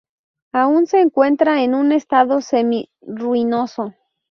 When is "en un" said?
1.61-1.91